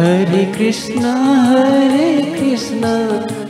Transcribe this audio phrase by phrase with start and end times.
[0.00, 1.00] हरे कृष्ण
[1.46, 2.82] हरे कृष्ण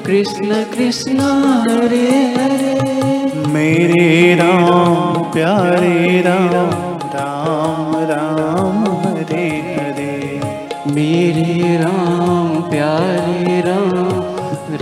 [0.07, 1.21] कृष्ण कृष्ण
[1.65, 2.07] हरे
[2.37, 6.73] हरे। मेरे राम प्यारे राम
[7.15, 9.47] राम राम हरे
[9.77, 10.41] हरे।
[10.95, 13.99] मेरे राम प्यारे राम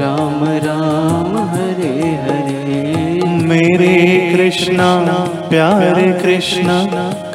[0.01, 3.95] राम राम हरे हरे। मेरे
[4.33, 4.91] कृष्णा
[5.51, 6.79] प्यारे कृष्णा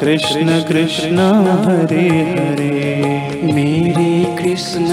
[0.00, 1.18] कृष्ण कृष्ण
[1.64, 2.72] हरे हरे।
[3.44, 3.83] मेरे
[4.54, 4.86] कृष्ण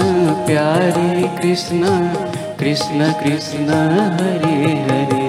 [0.46, 2.08] प्यारे कृष्ण
[2.58, 3.68] कृष्ण कृष्ण
[4.14, 5.26] हरे हरे।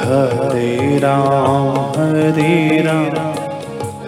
[0.00, 3.14] हरे राम हरे राम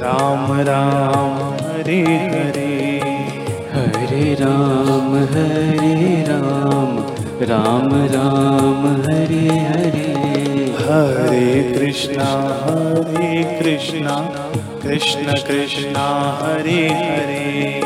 [0.02, 2.02] राम राम हरे
[2.34, 3.00] हरे।
[3.72, 6.98] हरे राम हरे राम
[7.42, 10.14] राम राम हरे हरे।
[10.84, 12.30] हरे कृष्णा
[12.62, 14.20] हरे कृष्णा
[14.82, 15.96] कृष्ण कृष्ण
[16.42, 17.85] हरे हरे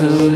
[0.01, 0.31] Rasul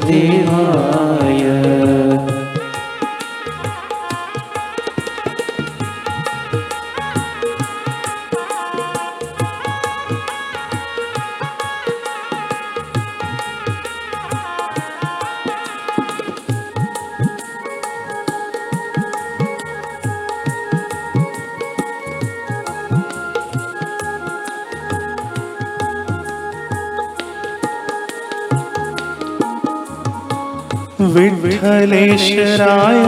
[31.02, 33.00] विठ्ठलेश्वराय